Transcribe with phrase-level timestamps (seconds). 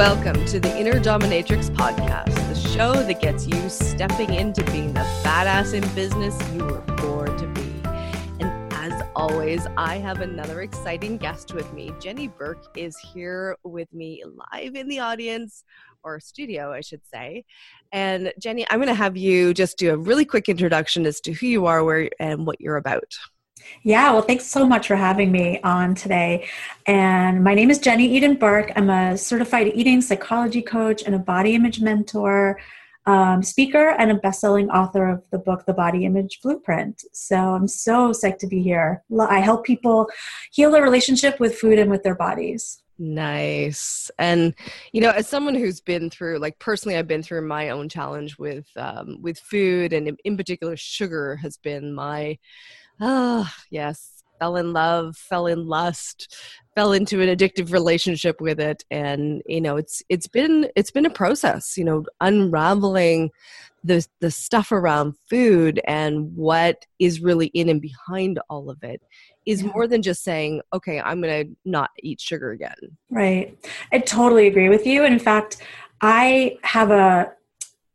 [0.00, 5.00] Welcome to the Inner Dominatrix podcast, the show that gets you stepping into being the
[5.22, 7.82] badass in business you were born to be.
[8.40, 11.92] And as always, I have another exciting guest with me.
[12.00, 14.24] Jenny Burke is here with me
[14.54, 15.64] live in the audience
[16.02, 17.44] or studio, I should say.
[17.92, 21.34] And Jenny, I'm going to have you just do a really quick introduction as to
[21.34, 23.12] who you are, where and what you're about.
[23.82, 26.48] Yeah, well, thanks so much for having me on today.
[26.86, 28.72] And my name is Jenny Eden Burke.
[28.76, 32.60] I'm a certified eating psychology coach and a body image mentor,
[33.06, 37.02] um, speaker, and a best-selling author of the book The Body Image Blueprint.
[37.12, 39.02] So I'm so psyched to be here.
[39.18, 40.08] I help people
[40.52, 42.82] heal their relationship with food and with their bodies.
[43.02, 44.10] Nice.
[44.18, 44.54] And
[44.92, 48.38] you know, as someone who's been through like personally I've been through my own challenge
[48.38, 52.36] with um with food and in, in particular sugar has been my
[53.00, 56.34] oh, yes, fell in love, fell in lust,
[56.74, 61.06] fell into an addictive relationship with it and you know, it's it's been it's been
[61.06, 63.30] a process, you know, unraveling
[63.84, 69.02] the the stuff around food and what is really in and behind all of it
[69.46, 72.76] is more than just saying, okay, I'm going to not eat sugar again.
[73.10, 73.56] Right.
[73.92, 75.04] I totally agree with you.
[75.04, 75.58] And in fact,
[76.00, 77.32] I have a,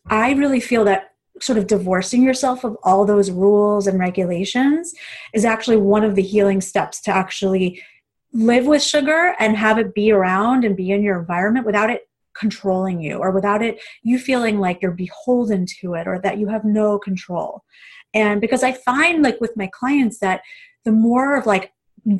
[0.07, 4.93] I really feel that sort of divorcing yourself of all those rules and regulations
[5.33, 7.81] is actually one of the healing steps to actually
[8.33, 12.07] live with sugar and have it be around and be in your environment without it
[12.37, 16.47] controlling you or without it you feeling like you're beholden to it or that you
[16.47, 17.63] have no control.
[18.13, 20.41] And because i find like with my clients that
[20.83, 21.71] the more of like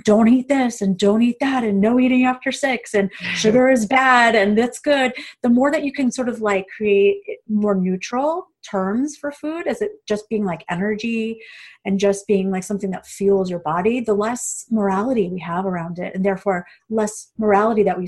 [0.04, 3.86] don't eat this and don't eat that and no eating after six and sugar is
[3.86, 8.48] bad and that's good the more that you can sort of like create more neutral
[8.70, 9.68] terms for food?
[9.68, 11.40] As it just being like energy
[11.86, 14.00] and just being like something that fuels your body?
[14.00, 18.08] The less morality we have around it and therefore less morality that we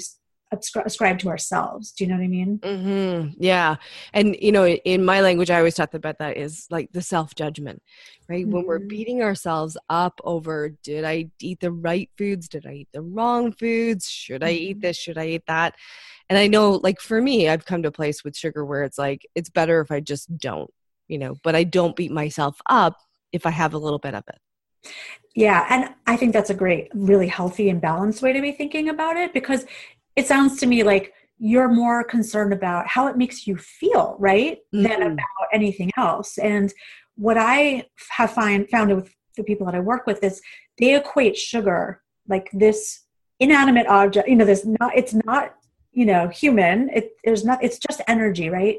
[0.51, 1.91] ascribe to ourselves.
[1.91, 2.59] Do you know what I mean?
[2.59, 3.43] Mm-hmm.
[3.43, 3.75] Yeah.
[4.13, 7.35] And, you know, in my language, I always talk about that is like the self
[7.35, 7.81] judgment,
[8.29, 8.45] right?
[8.45, 8.53] Mm-hmm.
[8.53, 8.87] When we're mm-hmm.
[8.87, 12.47] beating ourselves up over, did I eat the right foods?
[12.47, 14.09] Did I eat the wrong foods?
[14.09, 14.81] Should I eat mm-hmm.
[14.81, 14.97] this?
[14.97, 15.75] Should I eat that?
[16.29, 18.97] And I know, like, for me, I've come to a place with sugar where it's
[18.97, 20.69] like, it's better if I just don't,
[21.07, 22.97] you know, but I don't beat myself up
[23.31, 24.91] if I have a little bit of it.
[25.35, 28.89] Yeah, and I think that's a great, really healthy and balanced way to be thinking
[28.89, 29.65] about it because
[30.17, 34.57] it sounds to me like you're more concerned about how it makes you feel, right?
[34.73, 34.83] Mm-hmm.
[34.83, 36.37] Than about anything else.
[36.39, 36.73] And
[37.15, 40.41] what I have find found with the people that I work with is
[40.79, 43.03] they equate sugar like this
[43.39, 45.53] inanimate object, you know, this not it's not
[45.93, 48.77] you know human it there's not it's just energy right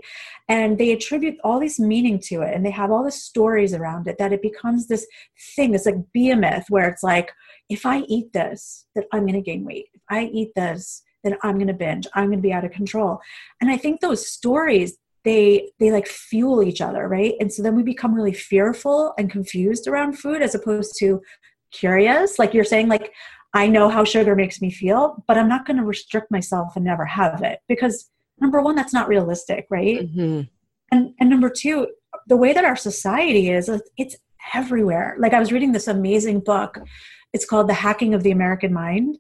[0.49, 4.07] and they attribute all this meaning to it and they have all the stories around
[4.07, 5.05] it that it becomes this
[5.57, 7.33] thing this like behemoth where it's like
[7.69, 11.39] if i eat this that i'm going to gain weight if i eat this then
[11.43, 12.07] I'm going to binge.
[12.15, 13.21] I'm going to be out of control.
[13.61, 17.35] And I think those stories they they like fuel each other, right?
[17.41, 21.21] And so then we become really fearful and confused around food as opposed to
[21.71, 22.39] curious.
[22.39, 23.13] Like you're saying like
[23.55, 26.85] I know how sugar makes me feel, but I'm not going to restrict myself and
[26.85, 30.01] never have it because number one that's not realistic, right?
[30.01, 30.43] Mm-hmm.
[30.93, 31.89] And and number two,
[32.27, 34.17] the way that our society is it's
[34.55, 35.17] everywhere.
[35.19, 36.79] Like I was reading this amazing book.
[37.33, 39.19] It's called The Hacking of the American Mind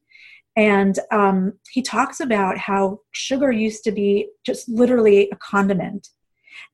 [0.58, 6.08] and um, he talks about how sugar used to be just literally a condiment.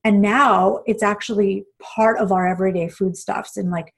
[0.03, 3.93] And now it's actually part of our everyday foodstuffs in like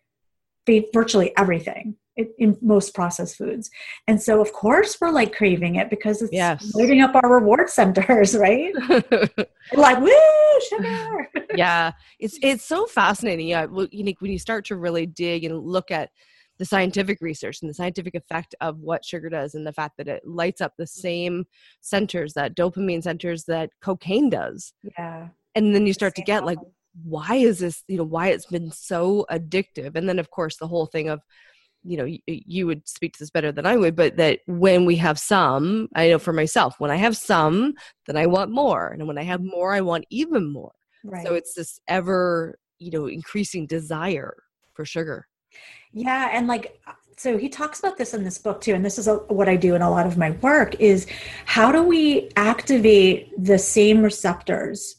[0.93, 1.95] virtually everything
[2.37, 3.69] in most processed foods.
[4.09, 6.75] And so, of course, we're like craving it because it's yes.
[6.75, 8.73] lighting up our reward centers, right?
[9.73, 11.29] like, woo, sugar.
[11.55, 13.47] yeah, it's it's so fascinating.
[13.47, 16.09] Yeah, you know, when you start to really dig and look at
[16.59, 20.07] the scientific research and the scientific effect of what sugar does and the fact that
[20.07, 21.45] it lights up the same
[21.81, 24.73] centers that dopamine centers that cocaine does.
[24.97, 25.29] Yeah.
[25.55, 26.59] And then you start to get like
[27.03, 29.95] why is this you know why it's been so addictive?
[29.95, 31.21] And then of course the whole thing of
[31.83, 34.83] you know you, you would speak to this better than i would but that when
[34.83, 37.73] we have some i know for myself when i have some
[38.07, 38.87] then i want more.
[38.87, 40.73] And when i have more i want even more.
[41.03, 41.25] Right.
[41.25, 44.35] so it's this ever you know increasing desire
[44.73, 45.27] for sugar
[45.93, 46.79] yeah, and like
[47.17, 49.55] so he talks about this in this book too and this is a, what i
[49.55, 51.07] do in a lot of my work is
[51.45, 54.97] how do we activate the same receptors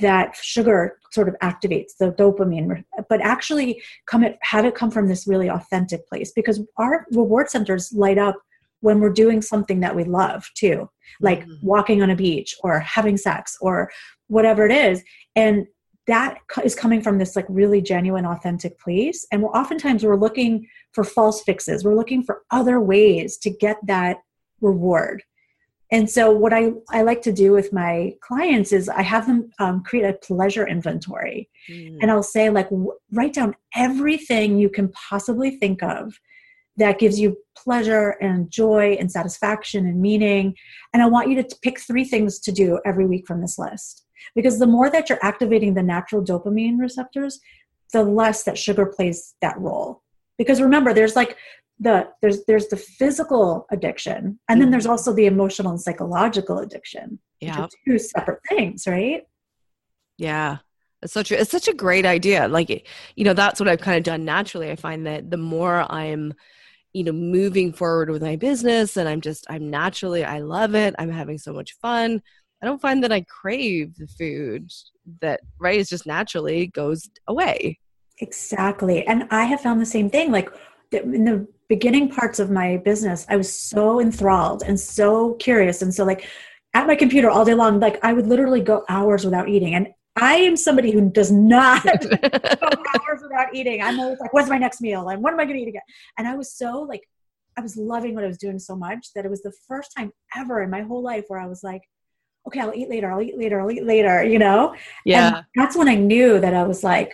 [0.00, 5.08] that sugar sort of activates the dopamine but actually come it, have it come from
[5.08, 8.36] this really authentic place because our reward centers light up
[8.80, 10.88] when we're doing something that we love too
[11.20, 11.66] like mm-hmm.
[11.66, 13.90] walking on a beach or having sex or
[14.28, 15.02] whatever it is
[15.36, 15.66] and
[16.06, 20.66] that is coming from this like really genuine authentic place and we're oftentimes we're looking
[20.92, 24.18] for false fixes we're looking for other ways to get that
[24.60, 25.22] reward
[25.92, 29.50] And so, what I, I like to do with my clients is I have them
[29.58, 31.50] um, create a pleasure inventory.
[31.70, 31.98] Mm.
[32.00, 36.18] And I'll say, like, w- write down everything you can possibly think of
[36.78, 40.54] that gives you pleasure and joy and satisfaction and meaning.
[40.94, 44.06] And I want you to pick three things to do every week from this list.
[44.34, 47.40] Because the more that you're activating the natural dopamine receptors,
[47.92, 50.02] the less that sugar plays that role.
[50.38, 51.36] Because remember, there's like
[51.82, 54.92] the there's there's the physical addiction and then there's mm-hmm.
[54.92, 59.22] also the emotional and psychological addiction yeah two separate things right?
[60.18, 60.58] Yeah.
[61.02, 62.46] It's such a, it's such a great idea.
[62.46, 62.86] Like
[63.16, 64.70] you know that's what i've kind of done naturally.
[64.70, 66.32] I find that the more i'm
[66.92, 70.94] you know moving forward with my business and i'm just i'm naturally i love it.
[70.98, 72.22] I'm having so much fun
[72.62, 74.70] i don't find that i crave the food
[75.20, 77.78] that right is just naturally goes away
[78.18, 80.48] exactly and i have found the same thing like
[80.92, 85.80] in the beginning parts of my business, I was so enthralled and so curious.
[85.80, 86.28] And so, like,
[86.74, 89.74] at my computer all day long, like, I would literally go hours without eating.
[89.74, 93.80] And I am somebody who does not go hours without eating.
[93.82, 95.08] I'm always like, what's my next meal?
[95.08, 95.80] And what am I going to eat again?
[96.18, 97.00] And I was so, like,
[97.56, 100.12] I was loving what I was doing so much that it was the first time
[100.36, 101.80] ever in my whole life where I was like,
[102.46, 104.74] okay, I'll eat later, I'll eat later, I'll eat later, you know?
[105.04, 105.36] Yeah.
[105.36, 107.12] And that's when I knew that I was like,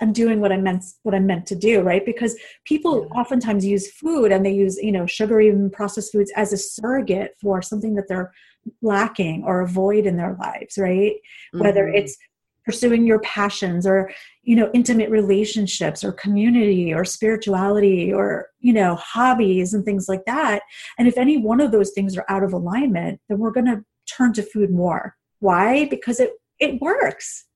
[0.00, 2.04] I'm doing what I meant what I'm meant to do, right?
[2.04, 2.34] Because
[2.64, 3.20] people yeah.
[3.20, 7.32] oftentimes use food and they use, you know, sugary and processed foods as a surrogate
[7.40, 8.32] for something that they're
[8.80, 11.12] lacking or avoid in their lives, right?
[11.54, 11.60] Mm-hmm.
[11.60, 12.16] Whether it's
[12.64, 14.10] pursuing your passions or,
[14.42, 20.24] you know, intimate relationships or community or spirituality or, you know, hobbies and things like
[20.26, 20.62] that.
[20.98, 23.84] And if any one of those things are out of alignment, then we're going to
[24.16, 25.16] turn to food more.
[25.40, 25.86] Why?
[25.86, 27.46] Because it it works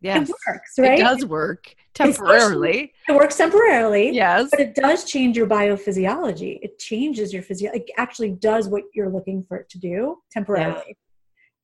[0.00, 0.28] Yes.
[0.28, 0.98] It works, right?
[0.98, 2.92] It does work temporarily.
[3.08, 4.10] It works temporarily.
[4.10, 4.48] Yes.
[4.50, 6.58] But it does change your biophysiology.
[6.62, 7.72] It changes your physio.
[7.72, 10.96] It actually does what you're looking for it to do temporarily.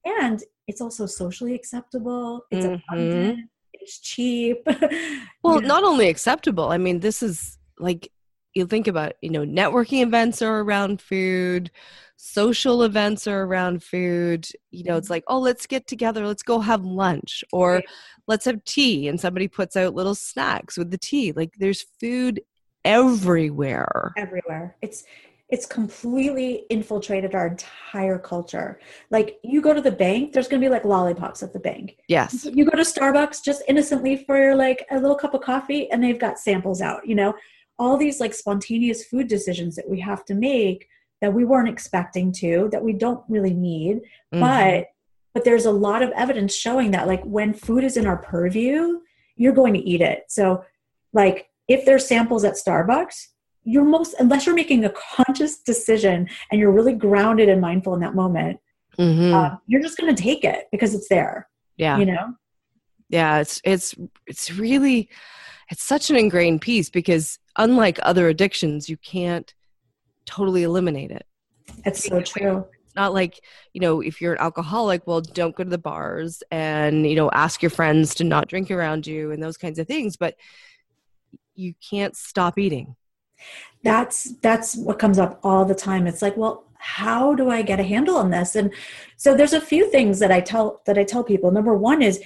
[0.05, 0.13] Yeah.
[0.23, 2.45] And it's also socially acceptable.
[2.51, 2.83] It's mm-hmm.
[2.93, 3.51] abundant.
[3.73, 4.67] It's cheap.
[5.43, 6.71] well, not only acceptable.
[6.71, 8.11] I mean, this is like
[8.55, 11.71] you think about, you know, networking events are around food
[12.17, 15.15] social events are around food you know it's mm-hmm.
[15.15, 17.85] like oh let's get together let's go have lunch or right.
[18.29, 22.41] let's have tea and somebody puts out little snacks with the tea like there's food
[22.85, 24.13] everywhere.
[24.17, 24.77] Everywhere.
[24.83, 25.05] It's
[25.51, 28.81] it's completely infiltrated our entire culture.
[29.11, 31.99] Like you go to the bank there's going to be like lollipops at the bank.
[32.09, 32.47] Yes.
[32.47, 36.19] You go to starbucks just innocently for like a little cup of coffee and they've
[36.19, 37.35] got samples out you know
[37.79, 40.89] all these like spontaneous food decisions that we have to make
[41.21, 43.97] that we weren't expecting to that we don't really need
[44.33, 44.41] mm-hmm.
[44.41, 44.87] but
[45.33, 49.01] but there's a lot of evidence showing that like when food is in our purview
[49.37, 50.65] you're going to eat it so
[51.13, 53.29] like if there's samples at starbucks
[53.65, 58.01] you're most unless you're making a conscious decision and you're really grounded and mindful in
[58.01, 58.59] that moment
[58.99, 59.35] mm-hmm.
[59.35, 62.35] uh, you're just going to take it because it's there yeah you know
[63.09, 63.95] yeah it's it's
[64.27, 65.09] it's really
[65.71, 69.55] it's such an ingrained piece because unlike other addictions you can't
[70.27, 71.27] totally eliminate it.
[71.85, 72.65] That's so true.
[72.85, 73.41] It's not like,
[73.73, 77.31] you know, if you're an alcoholic, well, don't go to the bars and, you know,
[77.33, 80.37] ask your friends to not drink around you and those kinds of things, but
[81.55, 82.97] you can't stop eating.
[83.83, 86.07] That's that's what comes up all the time.
[86.07, 88.57] It's like, well, how do I get a handle on this?
[88.57, 88.73] And
[89.17, 91.51] so there's a few things that I tell that I tell people.
[91.51, 92.21] Number 1 is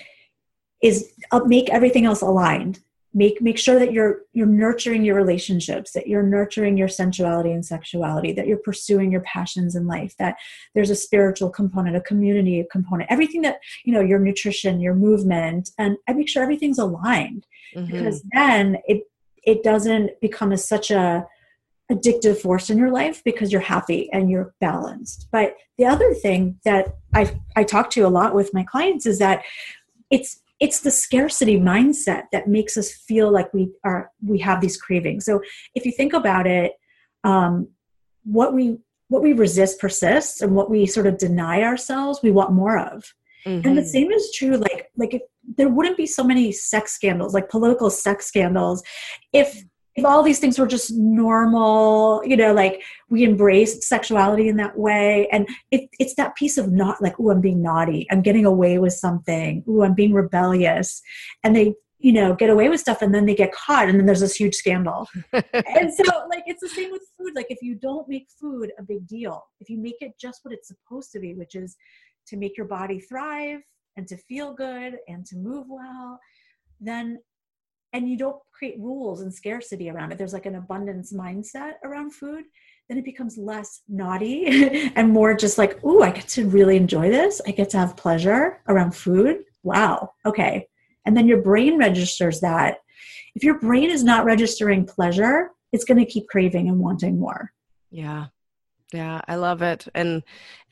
[0.82, 2.80] is uh, make everything else aligned
[3.18, 7.66] make make sure that you're you're nurturing your relationships that you're nurturing your sensuality and
[7.66, 10.37] sexuality that you're pursuing your passions in life that
[10.75, 15.70] there's a spiritual component a community component everything that you know your nutrition your movement
[15.78, 17.44] and i make sure everything's aligned
[17.75, 17.90] mm-hmm.
[17.90, 19.02] because then it
[19.42, 21.26] it doesn't become such a
[21.90, 26.58] addictive force in your life because you're happy and you're balanced but the other thing
[26.64, 29.42] that i i talk to a lot with my clients is that
[30.10, 34.76] it's it's the scarcity mindset that makes us feel like we are we have these
[34.76, 35.40] cravings so
[35.74, 36.72] if you think about it
[37.24, 37.68] um,
[38.24, 42.52] what we what we resist persists and what we sort of deny ourselves we want
[42.52, 43.14] more of
[43.46, 43.66] mm-hmm.
[43.66, 43.88] and the mm-hmm.
[43.88, 45.22] same is true like like if
[45.56, 48.82] there wouldn't be so many sex scandals like political sex scandals
[49.32, 49.64] if if
[50.04, 55.28] all these things were just normal, you know, like we embraced sexuality in that way.
[55.32, 58.06] And it, it's that piece of not like, oh, I'm being naughty.
[58.10, 59.64] I'm getting away with something.
[59.68, 61.00] Oh, I'm being rebellious.
[61.44, 64.06] And they, you know, get away with stuff and then they get caught and then
[64.06, 65.08] there's this huge scandal.
[65.32, 67.32] and so like it's the same with food.
[67.34, 70.54] Like if you don't make food a big deal, if you make it just what
[70.54, 71.76] it's supposed to be, which is
[72.28, 73.60] to make your body thrive
[73.96, 76.20] and to feel good and to move well,
[76.80, 77.18] then
[77.92, 82.12] and you don't create rules and scarcity around it there's like an abundance mindset around
[82.12, 82.45] food
[82.88, 84.47] then it becomes less naughty
[84.97, 87.40] and more just like, ooh, I get to really enjoy this.
[87.47, 89.45] I get to have pleasure around food.
[89.62, 90.12] Wow.
[90.25, 90.66] Okay.
[91.04, 92.78] And then your brain registers that.
[93.35, 97.52] If your brain is not registering pleasure, it's going to keep craving and wanting more.
[97.90, 98.26] Yeah.
[98.95, 99.87] Yeah, I love it.
[99.95, 100.23] And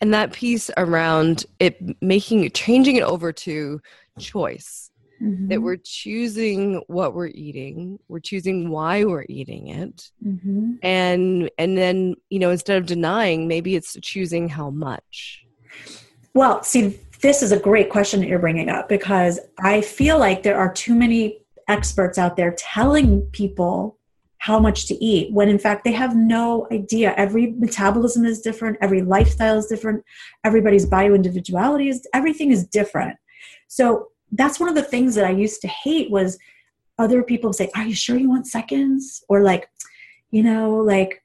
[0.01, 3.83] and that piece around it making changing it over to
[4.19, 4.86] choice
[5.23, 5.49] mm-hmm.
[5.49, 10.75] that we're choosing what we're eating we're choosing why we're eating it mm-hmm.
[10.83, 15.45] and and then you know instead of denying maybe it's choosing how much.
[16.35, 20.43] Well see this is a great question that you're bringing up because i feel like
[20.43, 23.99] there are too many experts out there telling people
[24.39, 27.13] how much to eat when in fact they have no idea.
[27.17, 28.79] Every metabolism is different.
[28.81, 30.05] Every lifestyle is different.
[30.45, 33.17] Everybody's bio individuality is everything is different.
[33.67, 36.39] So that's one of the things that I used to hate was
[36.99, 39.69] other people say, "Are you sure you want seconds?" or like,
[40.31, 41.23] you know, like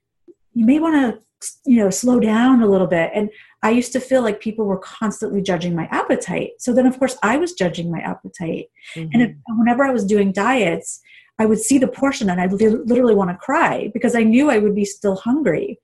[0.54, 3.12] you may want to, you know, slow down a little bit.
[3.14, 3.30] And
[3.64, 6.52] I used to feel like people were constantly judging my appetite.
[6.60, 8.68] So then, of course, I was judging my appetite.
[8.96, 9.10] Mm-hmm.
[9.14, 9.60] And if, mm-hmm.
[9.60, 11.02] whenever I was doing diets,
[11.40, 14.58] I would see the portion and I'd literally want to cry because I knew I
[14.58, 15.80] would be still hungry.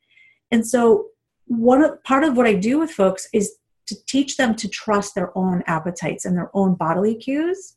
[0.52, 1.08] And so,
[1.46, 3.56] one part of what I do with folks is
[3.88, 7.76] to teach them to trust their own appetites and their own bodily cues.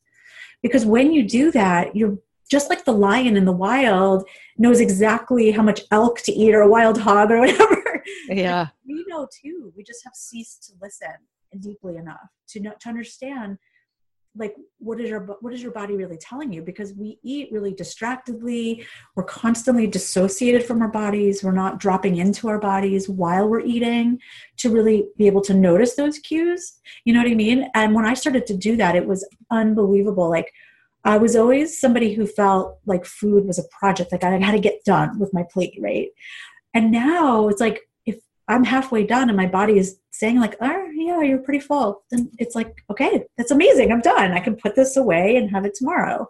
[0.63, 2.19] Because when you do that, you're
[2.51, 6.63] just like the lion in the wild knows exactly how much elk to eat or
[6.63, 7.77] a wild hog or whatever.
[8.29, 8.69] Yeah.
[8.87, 9.73] we know too.
[9.77, 11.15] We just have ceased to listen
[11.59, 13.59] deeply enough to know, to understand
[14.37, 16.63] like what is your what is your body really telling you?
[16.63, 18.87] Because we eat really distractedly.
[19.17, 21.43] We're constantly dissociated from our bodies.
[21.43, 24.21] We're not dropping into our bodies while we're eating
[24.59, 26.79] to really be able to notice those cues.
[27.05, 27.69] You know what i mean?
[27.75, 30.31] And when i started to do that it was unbelievable.
[30.31, 30.53] Like
[31.05, 34.61] i was always somebody who felt like food was a project like i had to
[34.61, 36.09] get done with my plate right?
[36.73, 37.81] And now it's like
[38.51, 42.03] I'm halfway done and my body is saying like, oh yeah, you're pretty full.
[42.11, 43.93] Then it's like, okay, that's amazing.
[43.93, 44.33] I'm done.
[44.33, 46.29] I can put this away and have it tomorrow.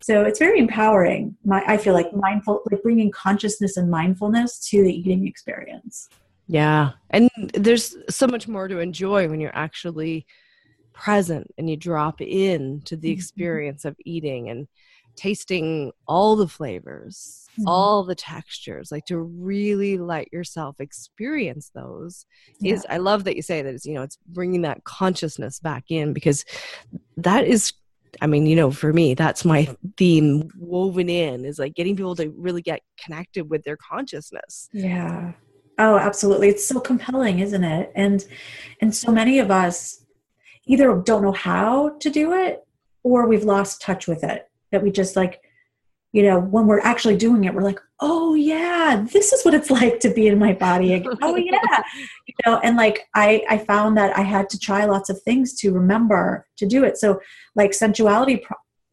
[0.00, 1.36] So it's very empowering.
[1.44, 6.08] My, I feel like mindful, like bringing consciousness and mindfulness to the eating experience.
[6.48, 6.92] Yeah.
[7.10, 10.26] And there's so much more to enjoy when you're actually
[10.94, 13.18] present and you drop in to the mm-hmm.
[13.18, 14.68] experience of eating and
[15.16, 17.68] tasting all the flavors, mm-hmm.
[17.68, 22.26] all the textures, like to really let yourself experience those
[22.60, 22.74] yeah.
[22.74, 25.84] is I love that you say that it's you know it's bringing that consciousness back
[25.90, 26.44] in because
[27.16, 27.72] that is
[28.20, 32.14] I mean, you know, for me, that's my theme woven in is like getting people
[32.16, 34.68] to really get connected with their consciousness.
[34.72, 35.32] Yeah.
[35.78, 36.48] Oh, absolutely.
[36.50, 37.90] It's so compelling, isn't it?
[37.94, 38.24] And
[38.80, 40.04] and so many of us
[40.66, 42.64] either don't know how to do it
[43.02, 45.40] or we've lost touch with it that we just like
[46.12, 49.70] you know when we're actually doing it we're like oh yeah this is what it's
[49.80, 51.16] like to be in my body again.
[51.22, 51.58] Oh yeah.
[52.26, 55.54] You know and like i i found that i had to try lots of things
[55.60, 56.96] to remember to do it.
[56.96, 57.20] So
[57.54, 58.42] like sensuality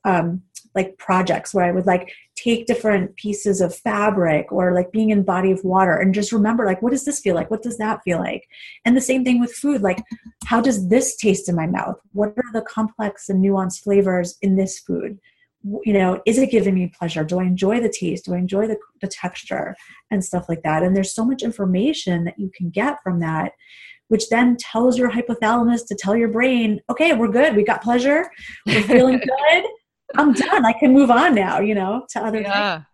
[0.05, 0.41] um
[0.75, 5.23] like projects where i would like take different pieces of fabric or like being in
[5.23, 7.51] body of water and just remember like what does this feel like?
[7.51, 8.47] What does that feel like?
[8.85, 10.03] And the same thing with food like
[10.45, 11.97] how does this taste in my mouth?
[12.13, 15.19] What are the complex and nuanced flavors in this food
[15.63, 17.23] you know is it giving me pleasure?
[17.23, 18.25] Do i enjoy the taste?
[18.25, 19.75] Do i enjoy the, the texture
[20.11, 20.83] and stuff like that?
[20.83, 23.51] And there's so much information that you can get from that
[24.07, 27.55] which then tells your hypothalamus to tell your brain okay we're good.
[27.55, 28.29] We got pleasure.
[28.65, 29.19] We're feeling
[29.53, 29.63] good.
[30.15, 30.65] I'm done.
[30.65, 32.85] I can move on now you know to other yeah things.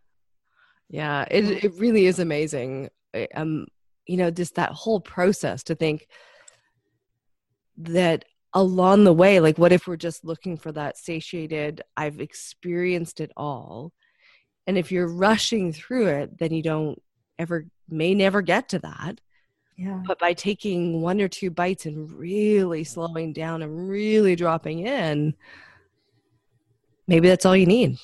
[0.89, 1.25] yeah.
[1.29, 2.89] It, it really is amazing.
[3.36, 3.67] Um
[4.07, 6.07] you know just that whole process to think
[7.77, 13.19] that along the way like what if we're just looking for that satiated i've experienced
[13.19, 13.91] it all
[14.65, 17.01] and if you're rushing through it then you don't
[17.38, 19.19] ever may never get to that
[19.77, 20.01] yeah.
[20.05, 25.35] But by taking one or two bites and really slowing down and really dropping in,
[27.07, 27.97] maybe that's all you need.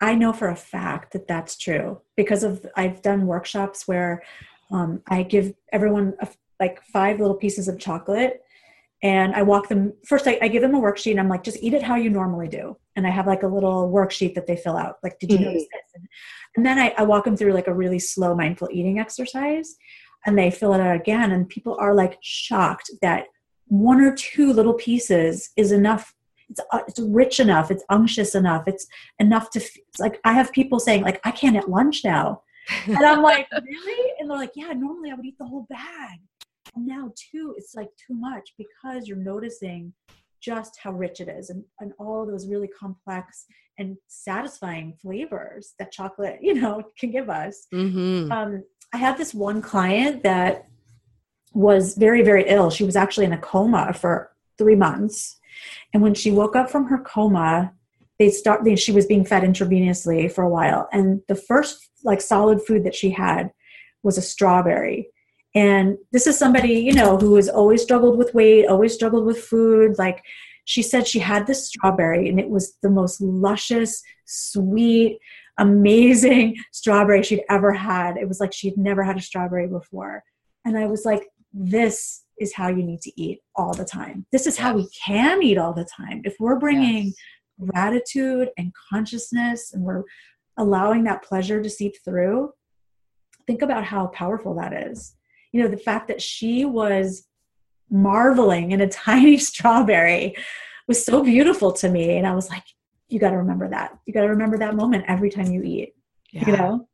[0.00, 4.22] I know for a fact that that's true because of I've done workshops where
[4.70, 6.28] um, I give everyone a,
[6.60, 8.42] like five little pieces of chocolate
[9.02, 10.26] and I walk them first.
[10.26, 12.48] I, I, give them a worksheet and I'm like, just eat it how you normally
[12.48, 12.76] do.
[12.96, 14.96] And I have like a little worksheet that they fill out.
[15.02, 15.46] Like, did you mm-hmm.
[15.46, 15.92] notice this?
[15.94, 16.08] And,
[16.56, 19.76] and then I, I, walk them through like a really slow mindful eating exercise
[20.26, 21.30] and they fill it out again.
[21.30, 23.26] And people are like shocked that
[23.66, 26.12] one or two little pieces is enough.
[26.48, 27.70] It's, uh, it's rich enough.
[27.70, 28.66] It's unctuous enough.
[28.66, 28.86] It's
[29.20, 32.42] enough to, it's like, I have people saying like, I can't at lunch now.
[32.86, 34.12] and I'm like, really?
[34.18, 36.18] And they're like, yeah, normally I would eat the whole bag
[36.86, 39.92] now too it's like too much because you're noticing
[40.40, 43.44] just how rich it is and, and all those really complex
[43.78, 48.30] and satisfying flavors that chocolate you know can give us mm-hmm.
[48.30, 50.66] um, I had this one client that
[51.52, 52.70] was very, very ill.
[52.70, 55.38] She was actually in a coma for three months.
[55.92, 57.72] And when she woke up from her coma,
[58.18, 60.88] they start they, she was being fed intravenously for a while.
[60.92, 63.50] And the first like solid food that she had
[64.02, 65.10] was a strawberry.
[65.58, 69.42] And this is somebody, you know, who has always struggled with weight, always struggled with
[69.42, 69.98] food.
[69.98, 70.22] Like
[70.66, 75.18] she said she had this strawberry and it was the most luscious, sweet,
[75.58, 78.16] amazing strawberry she'd ever had.
[78.16, 80.22] It was like she'd never had a strawberry before.
[80.64, 84.26] And I was like, this is how you need to eat all the time.
[84.30, 86.20] This is how we can eat all the time.
[86.22, 87.14] If we're bringing yes.
[87.72, 90.04] gratitude and consciousness and we're
[90.56, 92.52] allowing that pleasure to seep through,
[93.48, 95.16] think about how powerful that is.
[95.52, 97.26] You know, the fact that she was
[97.90, 100.36] marveling in a tiny strawberry
[100.86, 102.16] was so beautiful to me.
[102.16, 102.64] And I was like,
[103.08, 103.98] you got to remember that.
[104.06, 105.94] You got to remember that moment every time you eat.
[106.30, 106.46] Yeah.
[106.46, 106.88] You know?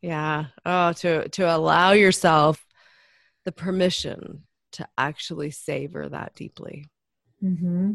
[0.00, 0.46] Yeah.
[0.66, 2.64] Oh, to to allow yourself
[3.44, 4.42] the permission
[4.72, 6.86] to actually savor that deeply.
[7.42, 7.92] Mm-hmm.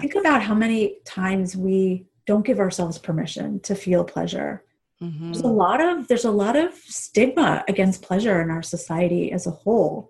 [0.00, 4.63] Think about how many times we don't give ourselves permission to feel pleasure.
[5.02, 5.32] Mm-hmm.
[5.32, 9.46] There's a lot of there's a lot of stigma against pleasure in our society as
[9.46, 10.08] a whole.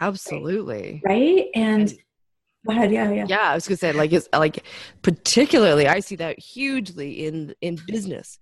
[0.00, 1.02] Absolutely.
[1.04, 1.46] Right?
[1.54, 1.92] And
[2.66, 3.26] go ahead, yeah, yeah.
[3.28, 4.64] Yeah, I was gonna say like it's like
[5.02, 8.38] particularly I see that hugely in in business.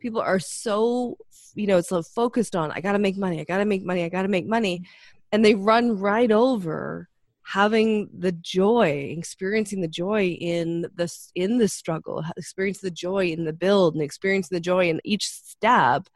[0.00, 1.16] People are so
[1.54, 4.08] you know, it's so focused on I gotta make money, I gotta make money, I
[4.08, 4.84] gotta make money
[5.32, 7.08] and they run right over
[7.48, 13.46] having the joy experiencing the joy in this in the struggle experience the joy in
[13.46, 16.08] the build and experience the joy in each step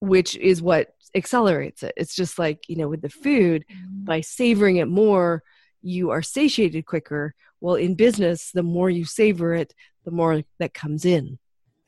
[0.00, 4.04] which is what accelerates it it's just like you know with the food mm-hmm.
[4.04, 5.40] by savoring it more
[5.82, 9.72] you are satiated quicker well in business the more you savor it
[10.04, 11.38] the more that comes in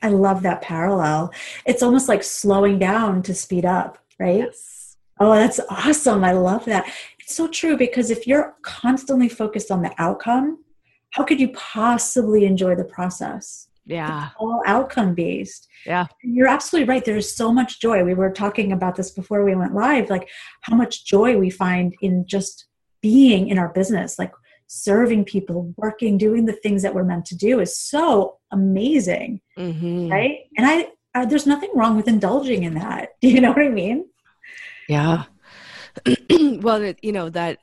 [0.02, 1.32] i love that parallel
[1.64, 4.76] it's almost like slowing down to speed up right yes
[5.18, 6.24] Oh, that's awesome.
[6.24, 6.90] I love that.
[7.26, 10.62] It's so true because if you're constantly focused on the outcome,
[11.10, 13.66] how could you possibly enjoy the process?
[13.84, 14.26] Yeah.
[14.26, 15.66] It's all outcome based.
[15.84, 16.06] Yeah.
[16.22, 17.04] You're absolutely right.
[17.04, 18.04] There's so much joy.
[18.04, 20.28] We were talking about this before we went live, like
[20.60, 22.66] how much joy we find in just
[23.02, 24.32] being in our business, like
[24.68, 29.40] serving people, working, doing the things that we're meant to do is so amazing.
[29.58, 30.12] Mm-hmm.
[30.12, 30.42] Right.
[30.56, 33.14] And I, I, there's nothing wrong with indulging in that.
[33.20, 34.06] Do you know what I mean?
[34.88, 35.24] Yeah.
[36.60, 37.58] well, it, you know that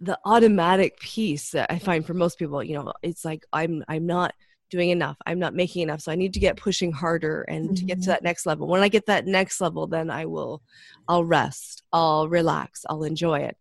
[0.00, 4.06] the automatic piece that I find for most people, you know, it's like I'm I'm
[4.06, 4.34] not
[4.70, 5.16] doing enough.
[5.26, 6.00] I'm not making enough.
[6.00, 7.74] So I need to get pushing harder and mm-hmm.
[7.74, 8.10] to get to mm-hmm.
[8.10, 8.66] that next level.
[8.66, 10.62] When I get that next level, then I will
[11.08, 13.56] I'll rest, I'll relax, I'll enjoy it.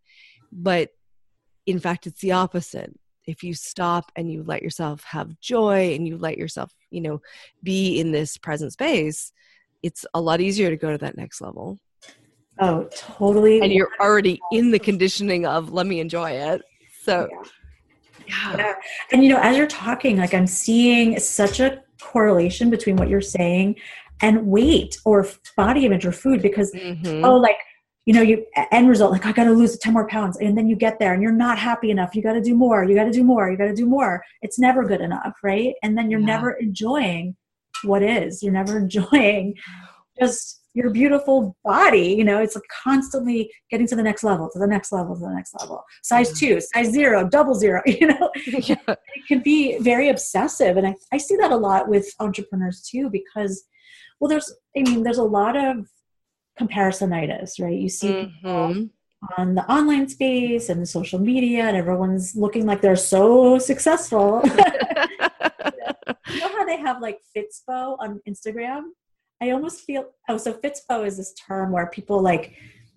[0.51, 0.89] But
[1.65, 2.93] in fact, it's the opposite.
[3.25, 7.21] If you stop and you let yourself have joy and you let yourself, you know,
[7.63, 9.31] be in this present space,
[9.81, 11.79] it's a lot easier to go to that next level.
[12.59, 13.61] Oh, totally.
[13.61, 16.61] And you're already in the conditioning of let me enjoy it.
[17.03, 17.43] So, yeah.
[18.27, 18.57] Yeah.
[18.57, 18.73] yeah.
[19.11, 23.21] And you know, as you're talking, like I'm seeing such a correlation between what you're
[23.21, 23.75] saying
[24.21, 27.25] and weight or body image or food because, mm-hmm.
[27.25, 27.57] oh, like,
[28.05, 30.37] you know, you end result, like, I got to lose 10 more pounds.
[30.37, 32.15] And then you get there and you're not happy enough.
[32.15, 32.83] You got to do more.
[32.83, 33.49] You got to do more.
[33.49, 34.23] You got to do more.
[34.41, 35.33] It's never good enough.
[35.43, 35.73] Right.
[35.81, 36.27] And then you're yeah.
[36.27, 37.35] never enjoying
[37.83, 38.43] what is.
[38.43, 39.55] You're never enjoying
[40.19, 44.59] just your beautiful body you know it's like constantly getting to the next level to
[44.59, 45.83] the next level to the next level.
[46.03, 48.29] Size two size zero double zero you know?
[48.45, 48.75] Yeah.
[48.87, 53.09] it can be very obsessive and I, I see that a lot with entrepreneurs too
[53.09, 53.65] because
[54.19, 55.87] well there's i mean there's a lot of
[56.59, 57.79] comparisonitis right?
[57.79, 58.85] You see mm-hmm.
[59.37, 64.43] on the online space and the social media and everyone's looking like they're so successful.
[66.27, 68.89] You know how they have like fitspo on instagram
[69.41, 72.53] I almost feel oh so Fitspo is this term where people like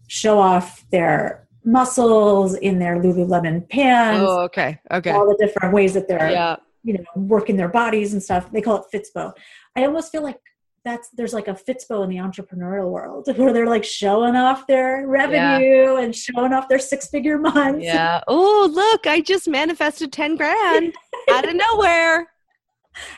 [0.07, 4.24] show off their muscles in their Lululemon pants.
[4.27, 5.11] Oh, okay, okay.
[5.11, 6.57] All the different ways that they're yeah.
[6.85, 8.51] you know working their bodies and stuff.
[8.53, 9.33] They call it Fitspo.
[9.77, 10.40] I almost feel like
[10.85, 15.07] that's there's like a Fitspo in the entrepreneurial world where they're like showing off their
[15.07, 16.01] revenue yeah.
[16.01, 17.85] and showing off their six figure months.
[17.85, 18.22] Yeah.
[18.27, 20.94] Oh, look, I just manifested 10 grand
[21.31, 22.29] out of nowhere.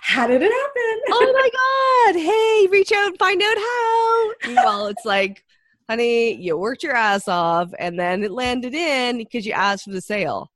[0.02, 1.00] How did it happen?
[1.08, 2.20] oh my God.
[2.20, 4.30] Hey, reach out and find out how.
[4.64, 5.44] well, it's like,
[5.88, 9.90] honey, you worked your ass off and then it landed in because you asked for
[9.90, 10.50] the sale.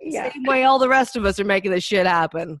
[0.00, 0.32] Yeah.
[0.32, 2.60] Same way all the rest of us are making this shit happen.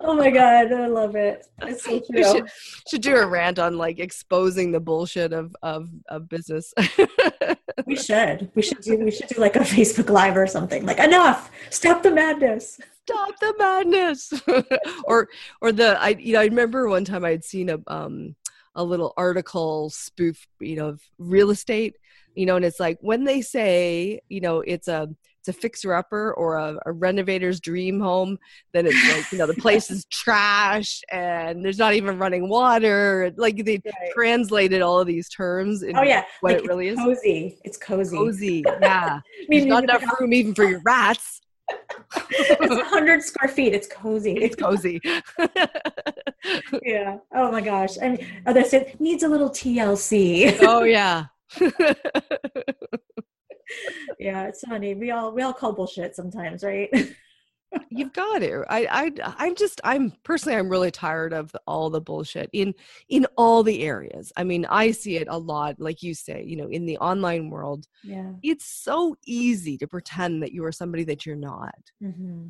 [0.00, 1.46] oh my god, I love it.
[1.62, 2.22] It's so true.
[2.22, 2.50] Should,
[2.88, 6.72] should, do a rant on like exposing the bullshit of of, of business.
[7.86, 8.50] we should.
[8.54, 10.86] We should do we should do like a Facebook live or something.
[10.86, 11.50] Like enough.
[11.70, 14.32] Stop the madness stop the madness
[15.04, 15.28] or
[15.60, 18.34] or the i you know i remember one time i had seen a um
[18.74, 21.96] a little article spoof, you know, of real estate,
[22.34, 25.08] you know, and it's like when they say, you know, it's a
[25.40, 28.38] it's a fixer upper or a, a, renovator's dream home,
[28.72, 33.32] then it's like, you know, the place is trash and there's not even running water.
[33.38, 34.12] Like they right.
[34.12, 35.82] translated all of these terms.
[35.82, 36.98] oh yeah, what like it really is.
[36.98, 37.58] Cozy.
[37.64, 38.16] It's cozy.
[38.16, 38.64] Cozy.
[38.82, 39.20] Yeah.
[39.48, 41.40] there's not enough room even for your rats.
[42.30, 43.74] It's 100 square feet.
[43.74, 44.32] It's cozy.
[44.32, 45.00] It's cozy.
[46.82, 47.18] yeah.
[47.34, 47.96] Oh my gosh.
[47.98, 50.56] I And other said needs a little TLC.
[50.62, 51.26] oh yeah.
[54.18, 54.94] yeah, it's funny.
[54.94, 56.90] We all we all call bullshit sometimes, right?
[57.88, 58.64] You've got to.
[58.68, 62.74] I, I, I'm just, I'm personally, I'm really tired of all the bullshit in,
[63.08, 64.32] in all the areas.
[64.36, 67.50] I mean, I see it a lot, like you say, you know, in the online
[67.50, 67.86] world.
[68.02, 68.32] Yeah.
[68.42, 71.78] It's so easy to pretend that you are somebody that you're not.
[72.02, 72.48] Mm-hmm.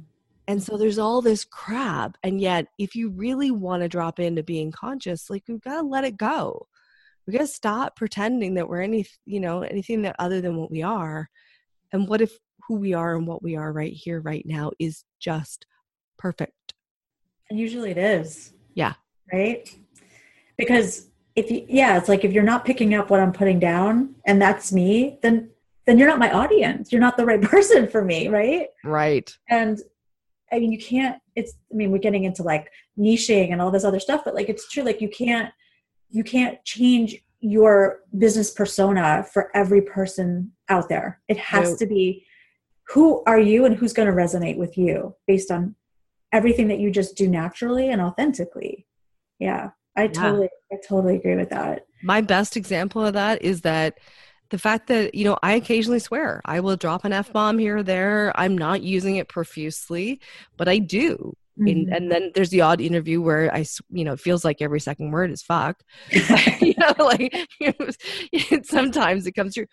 [0.48, 2.16] And so there's all this crap.
[2.22, 5.86] And yet, if you really want to drop into being conscious, like we've got to
[5.86, 6.66] let it go.
[7.26, 10.70] We got to stop pretending that we're any, you know, anything that other than what
[10.70, 11.28] we are.
[11.92, 12.32] And what if
[12.70, 15.66] who we are and what we are right here, right now is just
[16.16, 16.72] perfect.
[17.50, 18.52] And usually it is.
[18.74, 18.92] Yeah.
[19.32, 19.68] Right?
[20.56, 24.14] Because if you yeah, it's like if you're not picking up what I'm putting down
[24.24, 25.50] and that's me, then
[25.84, 26.92] then you're not my audience.
[26.92, 28.68] You're not the right person for me, right?
[28.84, 29.36] Right.
[29.48, 29.80] And
[30.52, 33.82] I mean you can't it's I mean we're getting into like niching and all this
[33.82, 35.50] other stuff, but like it's true like you can't
[36.08, 41.20] you can't change your business persona for every person out there.
[41.26, 42.26] It has to be
[42.90, 45.74] who are you and who's going to resonate with you based on
[46.32, 48.86] everything that you just do naturally and authentically.
[49.38, 50.76] Yeah i totally yeah.
[50.76, 51.86] i totally agree with that.
[52.02, 53.98] My best example of that is that
[54.50, 56.40] the fact that you know i occasionally swear.
[56.44, 58.32] I will drop an f-bomb here or there.
[58.36, 60.20] I'm not using it profusely
[60.56, 61.92] but i do Mm-hmm.
[61.92, 65.10] and then there's the odd interview where I, you know, it feels like every second
[65.10, 65.82] word is fuck.
[66.60, 69.66] you know, like you know, sometimes it comes through.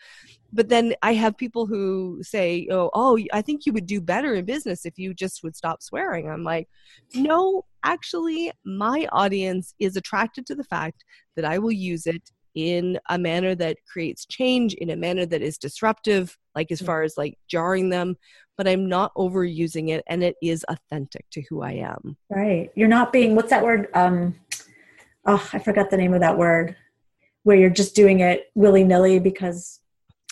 [0.53, 4.33] But then I have people who say, "Oh, oh, I think you would do better
[4.35, 6.67] in business if you just would stop swearing." I'm like,
[7.13, 11.03] "No, actually, my audience is attracted to the fact
[11.35, 15.43] that I will use it in a manner that creates change in a manner that
[15.43, 16.87] is disruptive like as mm.
[16.87, 18.17] far as like jarring them
[18.57, 22.17] but i'm not overusing it and it is authentic to who i am.
[22.31, 22.71] Right.
[22.75, 23.89] You're not being what's that word?
[23.93, 24.35] Um
[25.27, 26.75] oh i forgot the name of that word
[27.43, 29.79] where you're just doing it willy-nilly because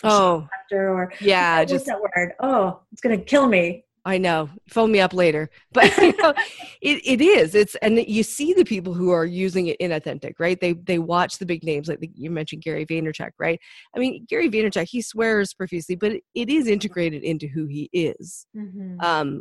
[0.02, 0.48] oh.
[0.72, 2.32] or yeah just that word?
[2.40, 4.48] Oh it's gonna kill me I know.
[4.68, 5.50] Phone me up later.
[5.72, 6.32] But you know,
[6.80, 7.56] it, it is.
[7.56, 10.58] It's and you see the people who are using it inauthentic, right?
[10.58, 13.60] They they watch the big names like the, you mentioned Gary Vaynerchuk, right?
[13.94, 17.90] I mean, Gary Vaynerchuk, he swears profusely, but it, it is integrated into who he
[17.92, 18.46] is.
[18.56, 19.00] Mm-hmm.
[19.00, 19.40] Um,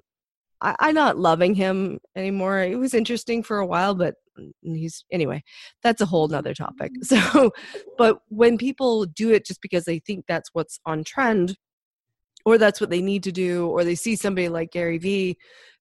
[0.61, 2.59] I, I'm not loving him anymore.
[2.63, 4.15] It was interesting for a while, but
[4.63, 5.43] he's anyway.
[5.83, 6.91] That's a whole nother topic.
[7.03, 7.51] So,
[7.99, 11.55] but when people do it just because they think that's what's on trend
[12.45, 15.37] or that's what they need to do or they see somebody like Gary Vee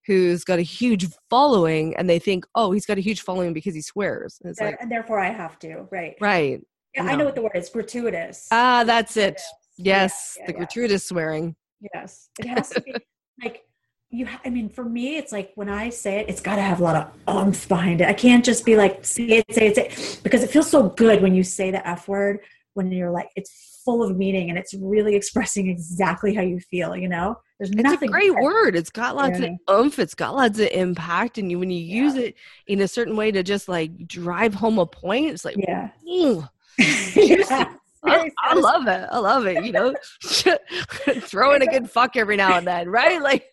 [0.06, 3.74] who's got a huge following and they think oh he's got a huge following because
[3.74, 4.38] he swears.
[4.42, 6.16] And, like, and therefore I have to right.
[6.20, 6.60] Right.
[6.94, 7.12] Yeah, no.
[7.12, 8.48] I know what the word is gratuitous.
[8.50, 9.40] Ah that's it.
[9.76, 10.36] Yes.
[10.36, 11.56] Yeah, yeah, the gratuitous swearing.
[11.94, 12.28] Yes.
[12.38, 12.94] It has to be
[13.42, 13.64] like
[14.10, 16.62] you ha- i mean for me it's like when i say it it's got to
[16.62, 18.08] have a lot of umph behind it.
[18.08, 20.90] I can't just be like say it say it say it because it feels so
[20.90, 22.40] good when you say the f word
[22.74, 26.96] when you're like it's full of meaning and it's really expressing exactly how you feel
[26.96, 29.46] you know there's it's nothing a great word it's got lots yeah.
[29.68, 32.34] of oomph it's got lots of impact and you when you use it
[32.66, 37.74] in a certain way to just like drive home a point it's like yeah, yeah.
[38.06, 39.08] I, I, love it.
[39.10, 39.64] I love it.
[39.64, 43.22] You know, throw in a good fuck every now and then, right?
[43.22, 43.46] Like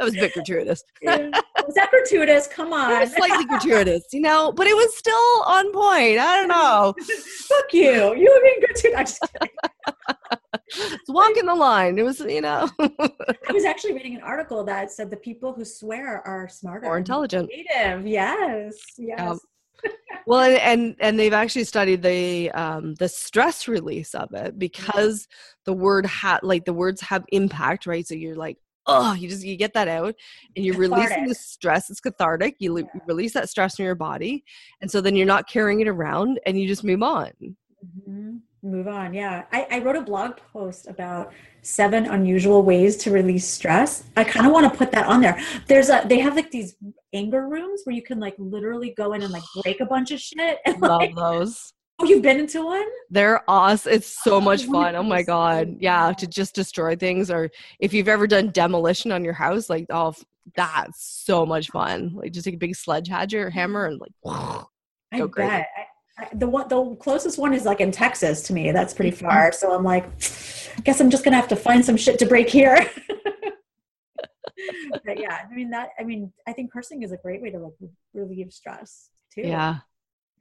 [0.00, 0.82] that was a bit gratuitous.
[1.02, 2.46] Was that gratuitous?
[2.48, 3.06] Come on.
[3.06, 6.18] slightly gratuitous, you know, but it was still on point.
[6.18, 6.94] I don't know.
[7.48, 8.16] Fuck you.
[8.16, 9.20] You were being gratuitous.
[10.68, 11.98] it's walking the line.
[11.98, 12.68] It was, you know.
[12.80, 16.98] I was actually reading an article that said the people who swear are smarter, more
[16.98, 17.50] intelligent.
[17.50, 18.04] Creative.
[18.04, 18.74] Yes.
[18.98, 19.20] Yes.
[19.20, 19.38] Um,
[20.26, 25.26] well and, and, and they've actually studied the um the stress release of it because
[25.64, 29.44] the word had like the words have impact right so you're like oh, you just
[29.44, 30.14] you get that out
[30.56, 30.98] and you're cathartic.
[30.98, 31.90] releasing the stress.
[31.90, 32.56] It's cathartic.
[32.58, 32.84] You, yeah.
[33.06, 34.44] release that stress in your body,
[34.80, 37.30] and so then you're not carrying it around, and you just move on.
[37.40, 38.36] Mm-hmm.
[38.62, 39.14] Move on.
[39.14, 44.04] Yeah, I, I wrote a blog post about seven unusual ways to release stress.
[44.16, 45.40] I kind of want to put that on there.
[45.66, 46.76] There's a they have like these
[47.14, 50.20] anger rooms where you can like literally go in and like break a bunch of
[50.20, 50.58] shit.
[50.66, 51.72] And, Love like, those.
[52.00, 52.86] Oh, you've been into one?
[53.10, 53.92] They're awesome.
[53.92, 54.96] It's so oh, much fun.
[54.96, 55.76] Oh my god.
[55.80, 59.86] Yeah, to just destroy things or if you've ever done demolition on your house, like
[59.90, 60.14] oh
[60.56, 62.12] that's so much fun.
[62.14, 64.12] Like just take a big sledgehammer hammer and like
[65.12, 65.68] I bet.
[66.18, 68.72] I, the one the closest one is like in Texas to me.
[68.72, 69.26] That's pretty mm-hmm.
[69.26, 69.52] far.
[69.52, 72.48] So I'm like, I guess I'm just gonna have to find some shit to break
[72.48, 72.76] here.
[75.04, 75.90] but yeah, I mean that.
[75.98, 77.74] I mean, I think cursing is a great way to like
[78.14, 79.42] relieve stress too.
[79.42, 79.78] Yeah.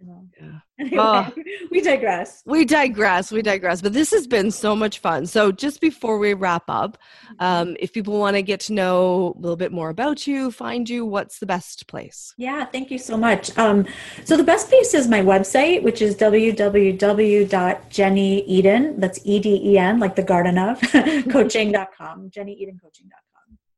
[0.02, 0.60] Yeah.
[0.80, 1.28] Anyway, Oh.
[1.72, 2.42] we digress.
[2.46, 3.34] We digress.
[3.34, 3.82] We digress.
[3.82, 5.26] But this has been so much fun.
[5.26, 6.98] So, just before we wrap up,
[7.40, 10.90] um, if people want to get to know a little bit more about you, find
[10.90, 12.34] you, what's the best place?
[12.38, 13.58] Yeah, thank you so much.
[13.58, 13.86] Um,
[14.24, 20.58] so the best place is my website, which is www.jennyeden, that's E-D-E-N, like the garden
[20.58, 20.80] of,
[21.30, 23.29] coaching.com, jennyedencoaching.com.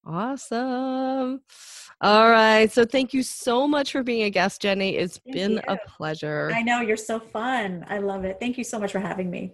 [0.05, 1.41] Awesome.
[2.01, 2.71] All right.
[2.71, 4.97] So, thank you so much for being a guest, Jenny.
[4.97, 6.51] It's Thank been a pleasure.
[6.53, 7.85] I know, you're so fun.
[7.87, 8.37] I love it.
[8.39, 9.53] Thank you so much for having me.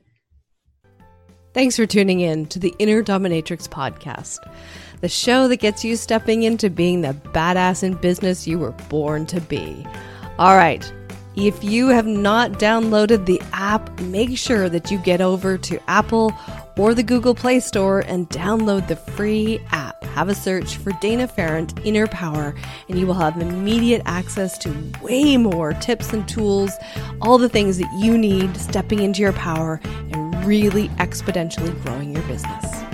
[1.53, 4.37] Thanks for tuning in to the Inner Dominatrix podcast,
[5.01, 9.25] the show that gets you stepping into being the badass in business you were born
[9.25, 9.85] to be.
[10.37, 10.91] All right.
[11.35, 16.31] If you have not downloaded the app, make sure that you get over to Apple
[16.77, 20.03] or the Google Play Store and download the free app.
[20.03, 22.55] Have a search for Dana Ferrant Inner Power,
[22.89, 26.71] and you will have immediate access to way more tips and tools,
[27.21, 29.79] all the things that you need stepping into your power
[30.11, 32.86] and really exponentially growing your business.